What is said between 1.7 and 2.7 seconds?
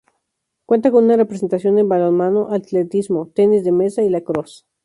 en balonmano,